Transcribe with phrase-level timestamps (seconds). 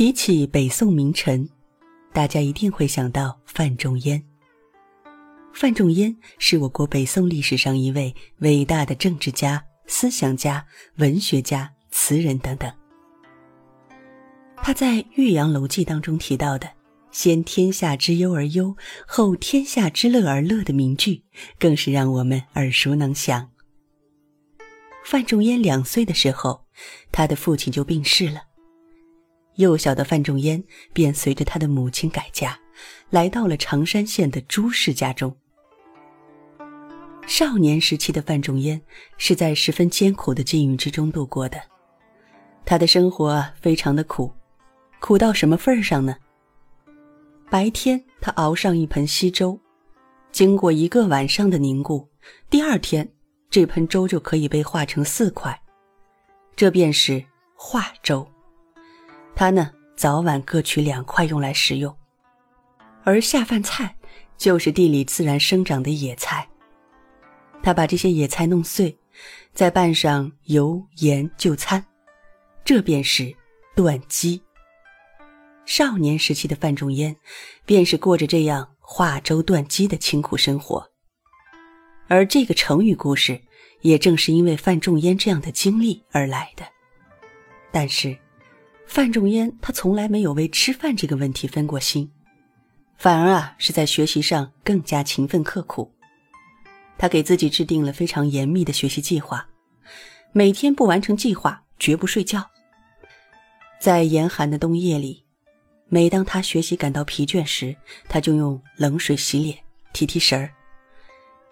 [0.00, 1.46] 提起北宋名臣，
[2.14, 4.24] 大家一定会想到范仲淹。
[5.52, 10.64] 范仲淹是我国北宋历史上一位伟大的政治家、思想家、
[10.96, 12.72] 文学家、词人等等。
[14.56, 16.66] 他在《岳阳楼记》当中提到的
[17.12, 18.74] “先天下之忧而忧，
[19.06, 21.22] 后天下之乐而乐”的名句，
[21.58, 23.50] 更是让我们耳熟能详。
[25.04, 26.64] 范仲淹两岁的时候，
[27.12, 28.44] 他的父亲就病逝了。
[29.56, 30.62] 幼小的范仲淹
[30.92, 32.58] 便随着他的母亲改嫁，
[33.10, 35.36] 来到了常山县的朱氏家中。
[37.26, 38.80] 少年时期的范仲淹
[39.16, 41.60] 是在十分艰苦的境遇之中度过的，
[42.64, 44.32] 他的生活非常的苦，
[44.98, 46.16] 苦到什么份儿上呢？
[47.48, 49.60] 白天他熬上一盆稀粥，
[50.32, 52.08] 经过一个晚上的凝固，
[52.48, 53.08] 第二天
[53.48, 55.60] 这盆粥就可以被化成四块，
[56.56, 58.26] 这便是化粥。
[59.40, 61.96] 他呢，早晚各取两块用来食用，
[63.04, 63.96] 而下饭菜
[64.36, 66.46] 就是地里自然生长的野菜。
[67.62, 68.94] 他把这些野菜弄碎，
[69.54, 71.82] 再拌上油盐就餐，
[72.66, 73.34] 这便是
[73.74, 74.38] 断鸡。
[75.64, 77.16] 少年时期的范仲淹，
[77.64, 80.86] 便是过着这样化粥断鸡的清苦生活。
[82.08, 83.40] 而这个成语故事，
[83.80, 86.62] 也正是因为范仲淹这样的经历而来的。
[87.72, 88.14] 但是。
[88.90, 92.10] 范仲淹他从来没有为吃饭这个问题分过心，
[92.98, 95.94] 反而啊是在学习上更加勤奋刻苦。
[96.98, 99.46] 他给自己制定了非常严密的学习计划，
[100.32, 102.44] 每天不完成计划绝不睡觉。
[103.80, 105.24] 在严寒的冬夜里，
[105.86, 107.76] 每当他学习感到疲倦时，
[108.08, 109.56] 他就用冷水洗脸
[109.92, 110.50] 提提神儿。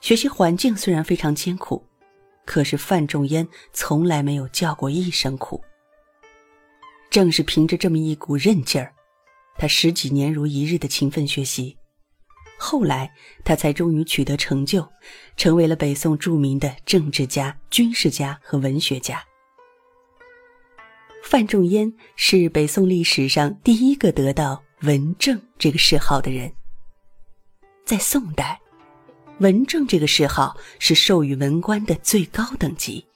[0.00, 1.84] 学习环境虽然非常艰苦，
[2.44, 5.60] 可是范仲淹从来没有叫过一声苦。
[7.14, 8.92] 正是凭着这么一股韧劲儿，
[9.56, 11.76] 他十几年如一日的勤奋学习，
[12.58, 13.08] 后来
[13.44, 14.84] 他才终于取得成就，
[15.36, 19.24] 成为了北宋著名的政治家、军事家和文学家。
[21.22, 26.52] 范仲淹是北宋历史上第一个得到“文正”这个谥号的人。
[27.84, 28.60] 在宋代
[29.38, 33.06] ，“文正”这个谥号是授予文官的最高等级。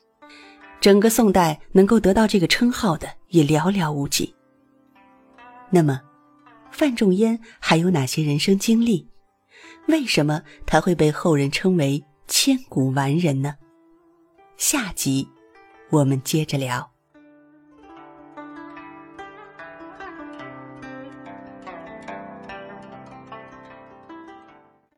[0.80, 4.34] 整个宋代能够得到这个称号的也寥寥无几。
[5.70, 6.00] 那么，
[6.70, 9.06] 范仲淹还有哪些人生经历？
[9.88, 13.56] 为什么他会被后人称为千古完人呢？
[14.56, 15.28] 下集
[15.90, 16.90] 我们接着聊。